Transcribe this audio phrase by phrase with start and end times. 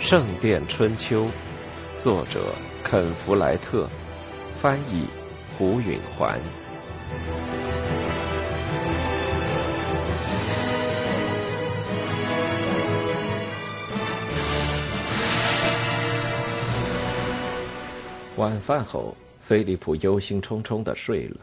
[0.12, 1.26] 《圣殿春秋》，
[2.00, 2.52] 作者
[2.82, 3.88] 肯·弗莱特，
[4.56, 5.06] 翻译
[5.56, 6.40] 胡允环。
[18.40, 21.36] 晚饭后，菲利普忧心忡忡的睡了。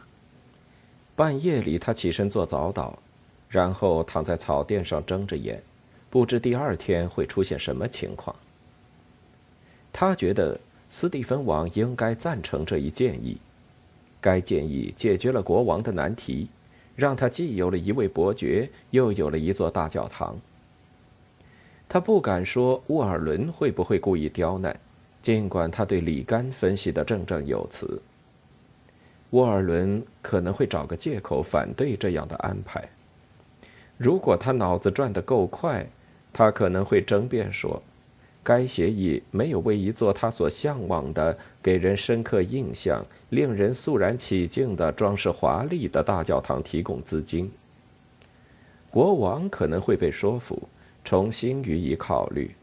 [1.14, 2.92] 半夜里，他起身做早祷，
[3.48, 5.62] 然后躺在草垫上睁着眼，
[6.10, 8.34] 不知第二天会出现什么情况。
[9.92, 10.58] 他觉得
[10.90, 13.38] 斯蒂芬王应该赞成这一建议，
[14.20, 16.48] 该建议解决了国王的难题，
[16.96, 20.36] 让他既有了一位伯爵，又有了一座大教堂。
[21.88, 24.80] 他不敢说沃尔伦会不会故意刁难，
[25.22, 28.00] 尽管他对里甘分析的振振有词。
[29.30, 32.88] 沃尔伦可能会找个借口反对这样的安排。
[33.96, 35.86] 如果他脑子转得够快，
[36.32, 37.82] 他可能会争辩说。
[38.44, 47.50] 该协议没有为一座他所向往的、给人深刻印象、令人肃然起敬的装饰华丽的大教堂提供资金。
[48.88, 50.66] 国王可能会被说服，
[51.04, 52.54] 重新予以考虑。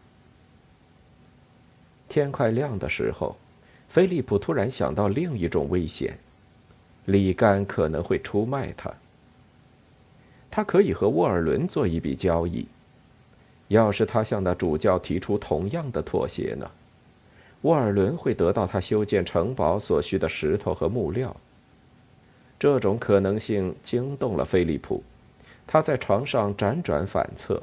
[2.08, 3.36] 天快亮的时候，
[3.90, 6.18] 菲利普突然想到另一种危险：
[7.06, 8.92] 里干可能会出卖他。
[10.50, 12.66] 他可以和沃尔伦做一笔交易。
[13.68, 16.70] 要是他向那主教提出同样的妥协呢？
[17.62, 21.36] 沃尔伦会得到他修建城堡所需的石头和木料。
[22.60, 25.04] 这种可能性惊动了菲利普，
[25.66, 27.62] 他在床上辗转反侧。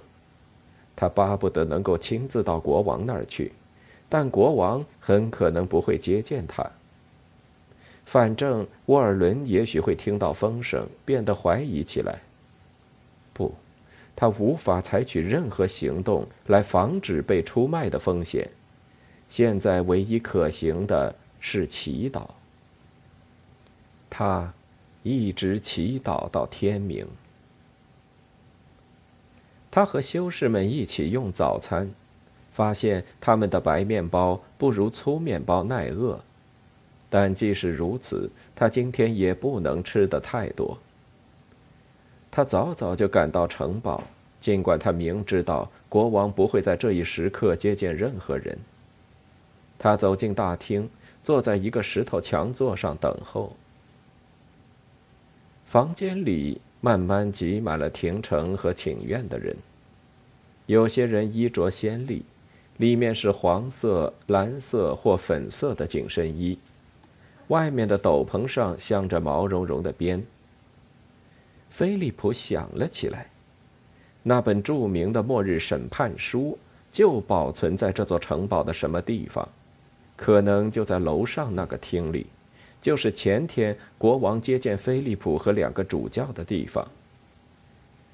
[0.96, 3.52] 他巴不得能够亲自到国王那儿去，
[4.12, 6.70] 但国王很可能不会接见他。
[8.04, 12.20] 反正沃尔伦也许会听到风声，变得怀疑起来。
[13.32, 13.54] 不。
[14.14, 18.50] 他无法采取任何行动来防止被出卖的风险。
[19.30, 22.26] 现在唯一可行的是祈祷。
[24.10, 24.52] 他
[25.02, 27.06] 一直祈祷到天明。
[29.70, 31.90] 他和修士们一起用早餐，
[32.52, 36.20] 发现他们的白面包不如粗面包耐饿，
[37.08, 40.78] 但即使如此，他今天也不能吃的太多。
[42.30, 44.02] 他早早就赶到城堡，
[44.40, 48.58] 尽管他明知道国王不会在这一时刻接见任何人。
[49.78, 50.88] 他走进大厅，
[51.24, 53.54] 坐在一个石头墙座上等候。
[55.66, 59.56] 房间里慢慢挤满了廷臣和请愿的人。
[60.66, 62.24] 有些人衣着鲜丽，
[62.78, 66.58] 里面是黄色、蓝色或粉色的紧身衣，
[67.48, 70.22] 外面的斗篷上镶着毛茸茸的边。
[71.70, 73.30] 菲利普想了起来，
[74.22, 76.58] 那本著名的末日审判书
[76.90, 79.48] 就保存在这座城堡的什么地方？
[80.14, 82.26] 可能就在楼上那个厅里，
[82.80, 86.86] 就是前天国王接见菲利普和两个主教的地方。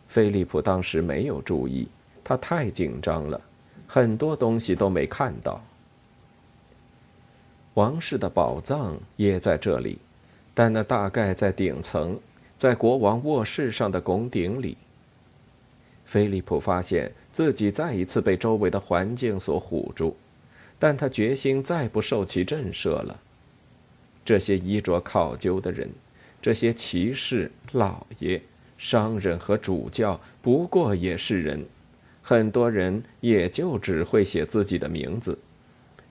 [0.06, 1.88] 菲利普当时没有注意，
[2.22, 3.38] 他太紧张了，
[3.88, 5.64] 很多东西都没看到。
[7.74, 9.98] 王室的宝藏也在这里，
[10.52, 12.20] 但那大概在顶层。
[12.58, 14.76] 在国王卧室上的拱顶里，
[16.04, 20.16] 菲利普发现自己再一次被周围的环境所唬住，
[20.76, 23.20] 但他决心再不受其震慑了。
[24.24, 25.88] 这些衣着考究的人，
[26.42, 28.42] 这些骑士、老爷、
[28.76, 31.64] 商人和主教，不过也是人，
[32.28, 35.38] 很多人也就只会写自己的名字，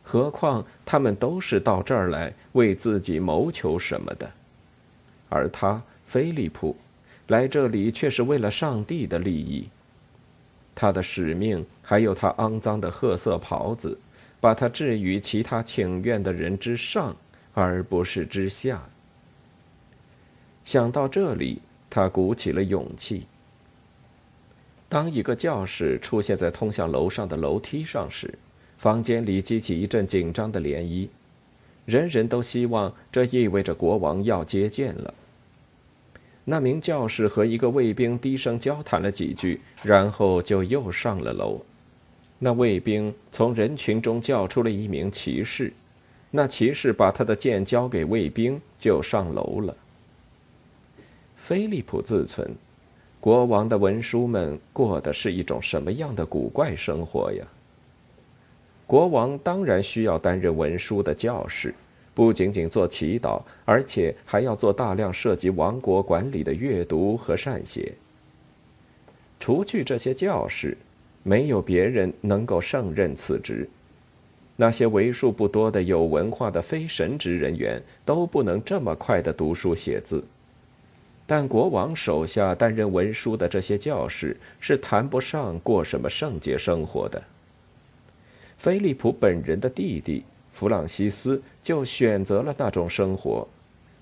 [0.01, 4.31] 何况他们都是到这儿来为自己谋求什么的，
[5.29, 5.79] 而他。
[6.05, 6.75] 菲利普
[7.27, 9.69] 来这里却是为了上帝的利益。
[10.73, 13.99] 他的使命还有他肮脏的褐色袍子，
[14.39, 17.15] 把他置于其他请愿的人之上，
[17.53, 18.81] 而不是之下。
[20.63, 21.61] 想到这里，
[21.91, 23.27] 他鼓起了勇气。
[24.89, 28.33] 当一个教士出现在通向楼上的楼梯上时，
[28.77, 31.09] 房间里激起一阵紧张的涟漪，
[31.85, 35.13] 人人都希望这意味着国王要接见了。
[36.45, 41.59] 那名教士和一个卫兵低声交谈了几句，然后就又上了楼。
[42.39, 45.73] 那卫兵从人群中叫出了一名骑士，
[46.31, 49.75] 那骑士把他的剑交给卫兵，就上楼了。
[51.35, 52.55] 菲利普自存，
[53.27, 57.45] 国王的文书们过的是一种什么样的古怪生活呀？
[58.85, 61.75] 国王当然需要担任文书的教士，
[62.13, 67.93] 不仅仅做祈祷，而且还要做大量涉及王国管理的阅读和善写。
[69.41, 70.77] 除去这些教士，
[71.21, 73.67] 没有别人能够胜任此职。
[74.55, 80.23] 那些为数不多的有文化的非神职人员都不能这么快的读书写字。
[81.29, 87.21] 但国王手下担任文书的这些教士是谈不上过什么圣洁生活的。
[88.57, 93.45] 菲利普本人的弟弟弗朗西斯就选择了那种生活，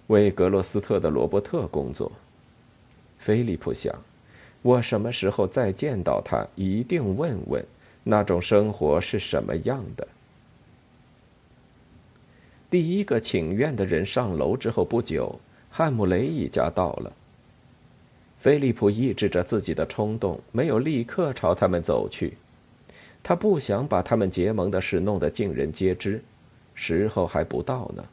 [0.07, 2.11] 为格洛斯特的罗伯特工作。
[3.17, 3.93] 菲利普想，
[4.61, 7.65] 我什么时候再见到他，一定问问
[8.03, 10.07] 那种生活是什么样的。
[12.69, 15.39] 第一个请愿的人上楼之后不久。
[15.77, 17.11] 汉姆雷一家到了。
[18.39, 22.37] 菲利普抑制着自己的冲动，没有立刻朝他们走去。
[23.21, 26.23] 他不想把他们结盟的事弄得尽人皆知，
[26.75, 28.05] 时候还不到呢。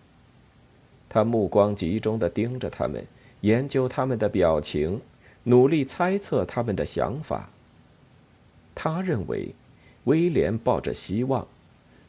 [1.09, 3.07] 他目光集中的盯着他们，
[3.43, 5.01] 研究他们的表情，
[5.45, 7.49] 努力猜测他们的想法。
[8.75, 9.55] 他认为，
[10.03, 11.47] 威廉抱着希望，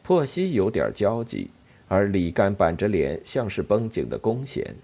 [0.02, 1.52] 珀西有点焦急，
[1.88, 4.76] 而里干板着脸，像是绷紧的弓弦。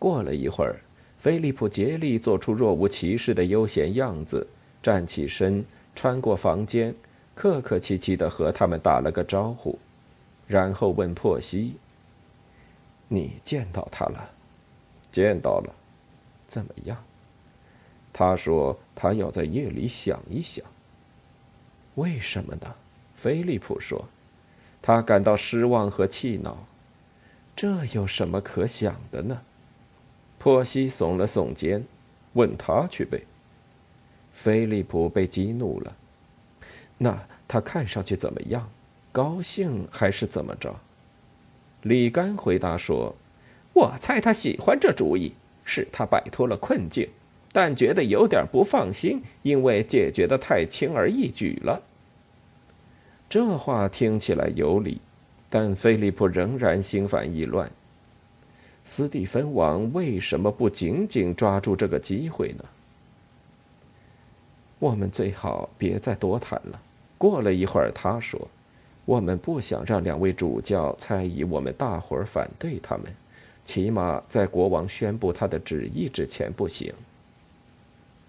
[0.00, 0.80] 过了一会儿，
[1.18, 4.46] 菲利普竭力做出若无其事的悠闲样子，
[4.82, 5.62] 站起身，
[5.94, 6.94] 穿过房间，
[7.34, 9.78] 客客气气的和他们打了个招呼，
[10.46, 11.74] 然后问珀西
[13.08, 14.30] ：“你见到他了？
[15.12, 15.74] 见到了，
[16.48, 16.96] 怎么样？”
[18.10, 20.64] 他说：“他要在夜里想一想。”
[21.96, 22.74] 为什么呢？
[23.14, 24.02] 菲利普说
[24.80, 26.66] ：“他感到失望和气恼。
[27.54, 29.42] 这有什么可想的呢？”
[30.40, 31.84] 珀西耸了耸肩，
[32.32, 33.22] 问他去呗。
[34.32, 35.94] 菲利普被激怒了。
[36.96, 38.66] 那他看上去怎么样？
[39.12, 40.74] 高兴还是怎么着？
[41.82, 43.14] 李干回答说
[43.74, 47.06] ：“我猜他喜欢这主意，使他摆脱了困境，
[47.52, 51.82] 但觉得有点不放心，因为解决的太轻而易举了。”
[53.28, 55.02] 这话听起来有理，
[55.50, 57.70] 但菲利普仍然心烦意乱。
[58.92, 62.64] 斯蒂芬王为什么不紧紧抓住这个机会呢？
[64.80, 66.82] 我们最好别再多谈了。
[67.16, 68.48] 过了一会儿，他说
[69.06, 73.06] ：“我们不想让两位主教猜疑我们大伙儿反对他们，
[73.64, 76.92] 起码在国王宣布他的旨意之前不行。”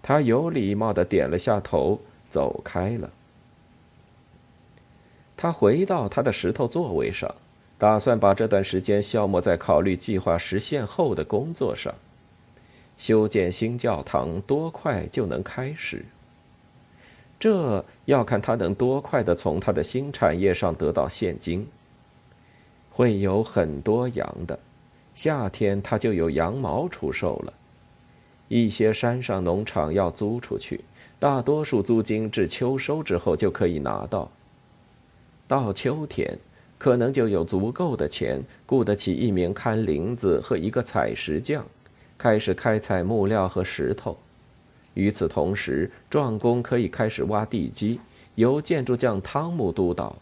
[0.00, 1.98] 他有礼貌的点了下头，
[2.30, 3.10] 走开了。
[5.36, 7.28] 他回到他的石头座位上。
[7.82, 11.92] 打算把这段时间消磨在考虑计划实现后的工作上。
[12.96, 16.04] 修建新教堂多快就能开始？
[17.40, 21.66] 这要看他能多快的从他的新产业上得到现金。
[22.88, 24.56] 会有很多羊的，
[25.16, 27.52] 夏天他就有羊毛出售了。
[28.46, 30.84] 一些山上农场要租出去，
[31.18, 34.30] 大多数租金至秋收之后就可以拿到。
[35.48, 36.38] 到秋天。
[36.82, 41.64] 可能就有足够的钱雇得起一名看林子和一个采石匠，
[42.18, 44.18] 开始开采木料和石头。
[44.94, 48.00] 与此同时，壮工可以开始挖地基，
[48.34, 50.16] 由建筑匠汤姆督导。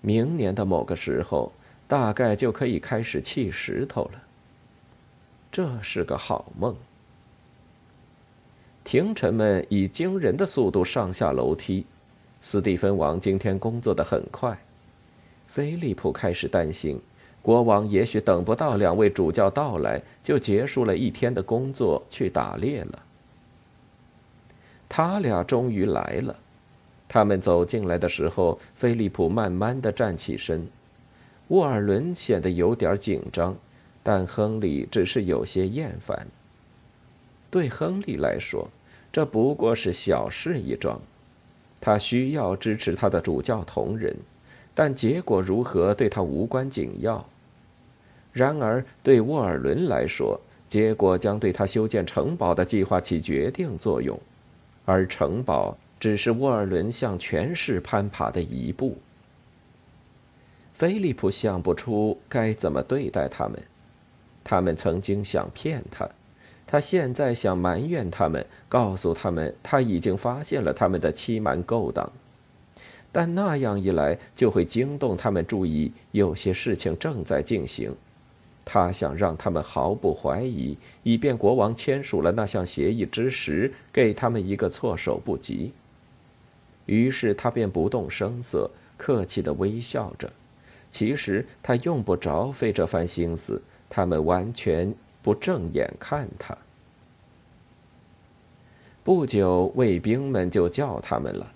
[0.00, 1.52] 明年的某个时候，
[1.86, 4.22] 大概就可以开始砌石头了。
[5.52, 6.74] 这是个好梦。
[8.82, 11.84] 廷臣们以惊人的速度上下楼梯。
[12.40, 14.58] 斯蒂芬王今天工作的很快。
[15.50, 17.00] 菲利普开始担心，
[17.42, 23.02] 国王也许等不到两位主教到来，就结束了一天的工作去打猎了。
[24.88, 26.38] 他俩终于来了。
[27.08, 30.68] 他们走进来的时候，菲利普慢慢的站起身。
[31.48, 33.56] 沃尔伦显得有点紧张，
[34.04, 36.28] 但亨利只是有些厌烦。
[37.50, 38.68] 对亨利来说，
[39.10, 41.00] 这不过是小事一桩，
[41.80, 44.16] 他需要支持他的主教同仁。
[44.80, 47.22] 但结果如何对他无关紧要。
[48.32, 54.18] 然而对沃尔伦来说，结果将对他修建城堡的计划起决定作用，
[54.86, 58.96] 而城堡只是沃尔伦向权势攀爬的一步。
[60.72, 63.62] 菲利普想不出该怎么对待他们，
[64.42, 66.08] 他们曾经想骗他，
[66.66, 72.10] 他现在想埋怨他们，告诉他们他已经发现了他们的欺瞒勾当。
[73.12, 77.94] 但那样一来，就会惊动他们注意，有些事情正在进行。
[78.64, 85.72] 他想让他们毫不怀疑，以便国王签署了那项协议之时，给他们一个措手不及。
[86.86, 90.30] 于是他便不动声色，客气的微笑着。
[90.92, 96.56] 其实他用不着费这番心思，他们完全不正眼看他。
[99.02, 101.52] 不久，卫兵们就叫他们了。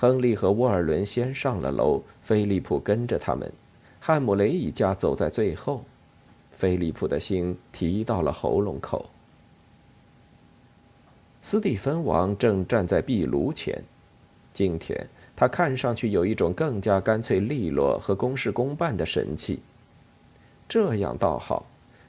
[0.00, 3.52] 亨利和沃尔伦先上了楼，菲利普跟着他们。
[4.00, 5.84] 汉姆雷一家走在最后。
[6.52, 9.04] 菲利普的心提到了喉咙口。
[11.42, 13.78] 斯蒂芬王正站在壁炉前。
[14.54, 19.60] 今天他看上去有一种更加干脆利落和公事公办的神气。
[20.66, 21.66] 这样倒好，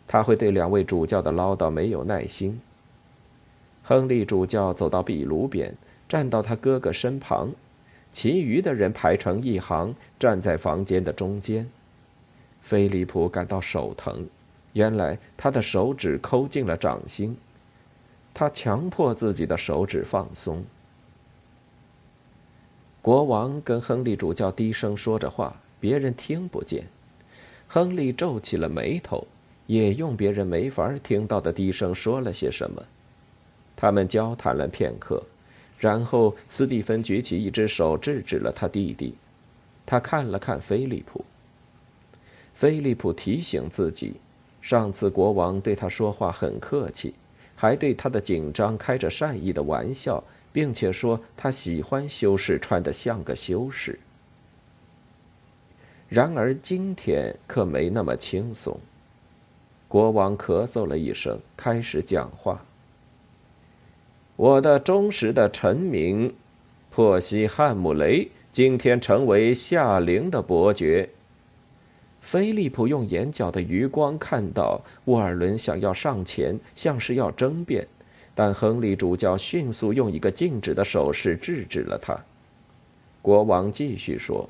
[0.08, 2.58] 他会对两位主教的唠叨没有耐心。
[3.84, 5.76] 亨利主教走到壁炉边，
[6.08, 7.52] 站到他哥哥身旁，
[8.12, 11.70] 其余的人排成一行，站在房间的中间。
[12.62, 14.28] 菲利普感到手疼。
[14.74, 17.36] 原来他的手指抠进了掌心，
[18.34, 20.64] 他强迫自己的手指放松。
[23.02, 26.86] 国王跟亨利主教低声说着话，别人听不见。
[27.68, 29.28] 亨利皱起了眉头，
[29.66, 32.82] 也用别人没法听到的低声说了些什么。
[33.76, 35.24] 他们交谈了片刻，
[35.82, 39.16] 然后斯蒂芬举起一只手制止了他弟弟。
[39.84, 41.26] 他看了看菲利普。
[42.54, 44.14] 菲利普提醒自己。
[44.62, 47.16] 上次国王对他说话很客气，
[47.56, 50.24] 还对他的紧张开着善意的玩笑，
[50.54, 54.00] 并且说他喜欢修士穿得像个修士。
[56.08, 58.80] 然而今天可没那么轻松。
[59.88, 62.64] 国王咳嗽了一声，开始讲话
[64.42, 66.34] ：“我的忠实的臣民，
[66.90, 71.08] 珀西·汉姆雷今天成为夏陵的伯爵。”
[72.22, 77.88] 菲利普用眼角的余光看到沃尔伦想要上前，像是要争辩，
[78.34, 82.20] 但亨利主教迅速用一个静止的手势制止了他。
[83.22, 84.50] 国王继续说：“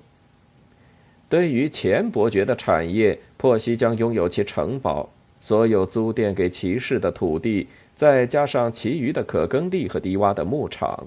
[1.28, 5.10] 对于前伯爵的产业，珀西将拥有其城堡、
[5.42, 7.68] 所有租佃给骑士的土地，
[8.02, 11.06] 再加上其余的可耕地和低洼的牧场。”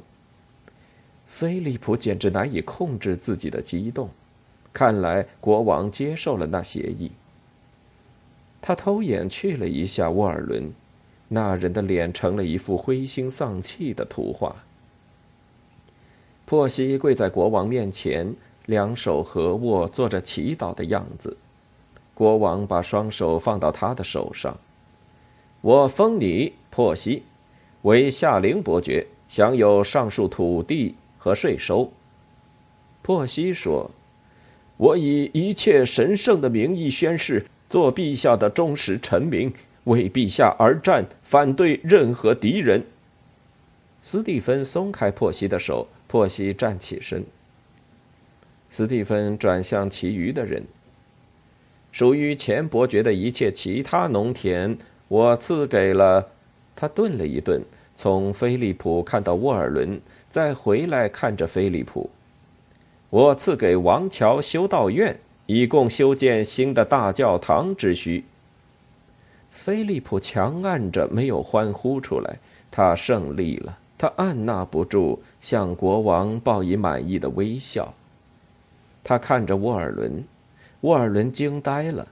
[1.27, 4.09] 菲利普简直难以控制自己的激动。
[4.73, 7.11] 看来国王接受了那协议。
[8.63, 10.73] 他偷眼去了一下沃尔伦，
[11.27, 14.55] 那人的脸成了一副灰心丧气的图画。
[16.47, 18.33] 珀西跪在国王面前，
[18.67, 21.37] 两手合握，做着祈祷的样子。
[22.15, 24.57] 国王把双手放到他的手上。
[25.65, 27.23] 我封你，珀西，
[27.81, 31.91] 为夏陵伯爵，享有上述土地和税收。
[33.01, 33.91] 珀西说。
[34.77, 39.51] 我以一切神圣的名义宣誓，做陛下的忠实臣民，
[39.85, 42.85] 为陛下而战，反对任何敌人。
[44.03, 47.25] 斯蒂芬松开珀西的手，珀西站起身。
[48.69, 50.63] 斯蒂芬转向其余的人
[51.91, 54.77] ：“属于前伯爵的一切其他农田，
[55.09, 56.29] 我赐给了。”
[56.77, 57.63] 他顿了一顿，
[57.97, 62.11] 从菲利普看到沃尔伦，再回来看着菲利普。
[63.11, 68.25] 我赐给王桥修道院，以供修建新的大教堂之需。
[69.53, 72.39] 菲利普强按着没有欢呼出来，
[72.73, 73.79] 他胜利了。
[73.97, 77.95] 他按捺不住向国王报以满意的微笑。
[79.05, 80.25] 他看着沃尔伦，
[80.81, 82.09] 沃尔伦惊呆了，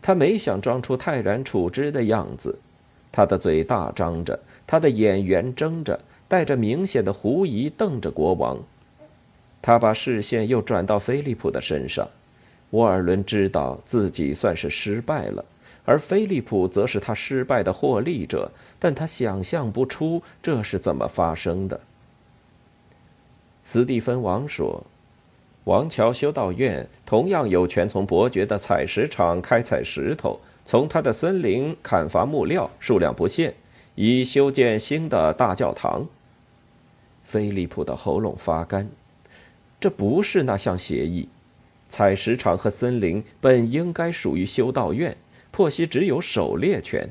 [0.00, 2.58] 他没想装出泰然处之的样子，
[3.12, 8.58] 他的嘴大张着，他的眼圆睁着，带着明显的狐疑瞪着国王。
[9.60, 12.08] 他把视线又转到菲利普的身上，
[12.70, 15.44] 沃尔伦知道自己算是失败了，
[15.84, 21.80] 而菲利普则是他失败的获利者，但他想象不出这是怎么发生的。
[23.64, 24.82] 斯蒂芬王说
[25.68, 33.52] ：“王桥修道院同样有权从伯爵的采石场开采石头，从他的森林砍伐木料，数量不限，
[33.94, 36.06] 以修建新的大教堂。”
[37.22, 38.88] 菲利普的喉咙发干。
[39.78, 41.28] 这不是那项协议，
[41.90, 45.14] 采石场和森林本应该属于修道院，
[45.50, 47.06] 珀西只有狩猎权。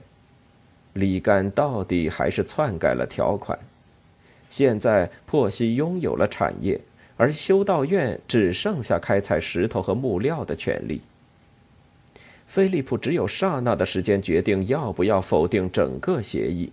[0.93, 3.59] 李干到底还是篡改了条款，
[4.49, 6.81] 现在珀西拥有了产业，
[7.17, 11.01] 而修道院只剩下开采石头和木料的权利。
[12.45, 16.71] 菲利普只有刹那的时间决定要不要否定整个协议。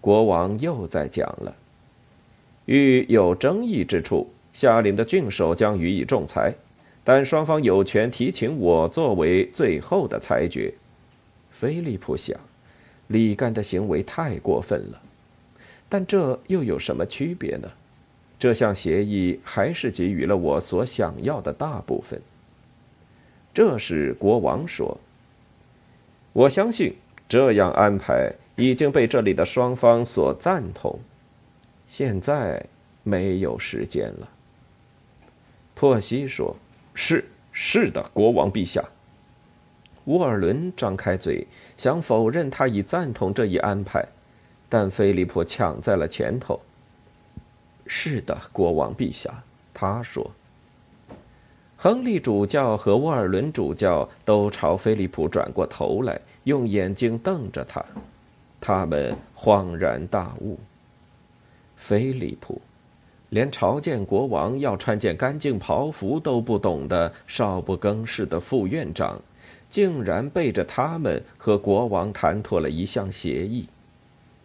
[0.00, 1.54] 国王又在讲了，
[2.64, 4.28] 遇有争议之处。
[4.52, 6.54] 夏令的郡守将予以仲裁，
[7.02, 10.72] 但双方有权提请我作为最后的裁决。
[11.50, 12.38] 菲利普想，
[13.08, 15.02] 李干的行为太过分了，
[15.88, 17.68] 但这又有什么区别呢？
[18.38, 22.20] 这项协议还是给予了我所想要的大部分。
[23.54, 24.98] 这时，国王说
[26.34, 26.94] ：“我相信
[27.28, 30.98] 这样安排已经被这里的双方所赞同。
[31.86, 32.64] 现在
[33.02, 34.28] 没有时间了。”
[35.74, 36.56] 珀西说
[36.94, 38.84] ：“是是的，国王陛下。”
[40.06, 41.46] 沃尔伦张开嘴
[41.78, 44.04] 想否认他已赞同这一安排，
[44.68, 46.60] 但菲利普抢在了前头。
[47.86, 49.42] “是的，国王陛下。”
[49.74, 50.30] 他说。
[51.76, 57.84] 亨利主教和沃尔伦主教都朝菲利普转过头来，用眼睛瞪着他。
[58.58, 60.58] 他们恍然大悟。
[61.76, 62.62] 菲利普。
[63.30, 69.20] 连朝见国王要穿件干净袍服都不懂的少不更事的副院长，
[69.68, 73.68] 竟然背着他们和国王谈妥了一项协议。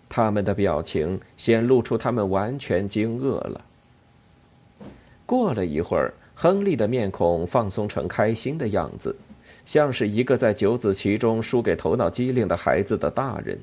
[0.09, 3.61] 他们的表情显露出他们完全惊愕了。
[5.25, 9.15] 过了一会儿，亨利的面孔放松成开心的样子，
[9.63, 13.59] 像是一个在九子棋中输给头脑机灵的孩子的大人。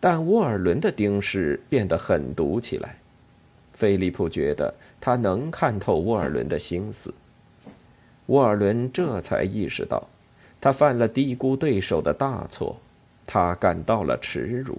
[0.00, 2.96] 但沃尔伦的盯视变得狠毒起来。
[3.72, 7.12] 菲利普觉得他能看透沃尔伦的心思。
[8.26, 10.08] 沃尔伦这才意识到，
[10.60, 12.76] 他犯了低估对手的大错，
[13.26, 14.78] 他感到了耻辱。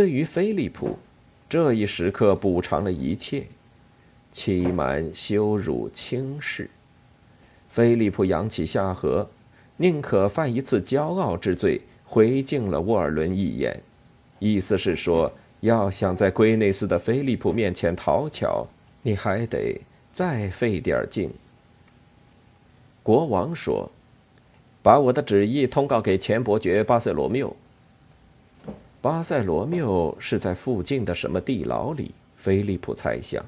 [0.00, 0.98] 对于菲利普，
[1.46, 3.44] 这一时刻补偿了一切：
[4.32, 6.70] 欺瞒、羞辱、轻视。
[7.68, 9.28] 菲利普扬起下颌，
[9.76, 13.78] 宁可犯一次骄傲之罪，回敬了沃尔伦一眼，
[14.38, 15.30] 意思是说。
[15.60, 18.66] 要想在圭内斯的菲利普面前讨巧，
[19.02, 19.78] 你还得
[20.14, 21.30] 再费点劲。
[23.02, 23.92] 国王说
[24.82, 27.54] ：“把我的旨意通告给前伯爵巴塞罗缪。”
[29.02, 32.14] 巴塞罗缪是在附近的什么地牢里？
[32.36, 33.42] 菲利普猜想。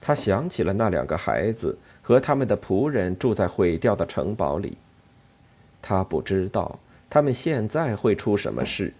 [0.00, 4.76] 他想起了那两个孩子和他们的仆人住在毁掉的城堡里。
[5.80, 6.78] 他不知道
[7.10, 8.94] 他们现在会出什么事。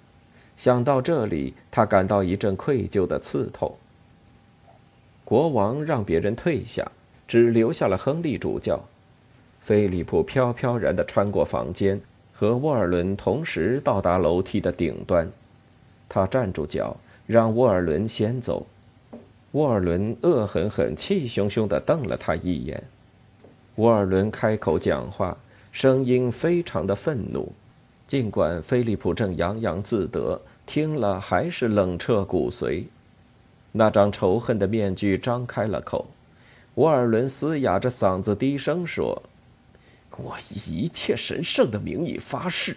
[0.57, 3.73] 想到这里，他感到一阵愧疚的刺痛。
[5.25, 6.91] 国王让别人退下，
[7.29, 8.81] 只留下了亨利主教。
[9.61, 12.01] 菲利普飘飘然地穿过房间，
[12.33, 15.31] 和沃尔伦同时到达楼梯的顶端。
[16.15, 16.95] 他站住脚，
[17.27, 18.67] 让沃尔伦先走。
[19.53, 22.85] 沃尔伦恶狠狠、气汹汹地瞪了他一眼。
[23.77, 25.35] 沃尔伦开口讲话，
[25.71, 27.51] 声音非常的愤怒。
[28.07, 32.85] 尽管菲利普正洋洋自得，听了还是冷彻骨髓。
[33.73, 36.07] 那张仇恨的面具张开了口，
[36.75, 39.23] 沃尔伦嘶哑着嗓子低声说
[40.19, 42.77] ：“我以一切神圣的名义发誓，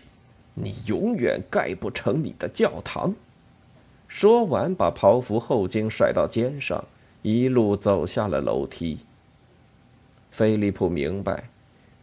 [0.53, 3.13] 你永远盖不成你的教堂。”
[4.07, 6.83] 说完，把袍服后襟甩到肩上，
[7.21, 8.99] 一路走下了楼梯。
[10.31, 11.49] 菲利普明白，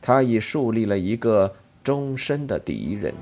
[0.01, 1.55] 他已树立了一个。
[1.85, 3.12] 终身的敌人。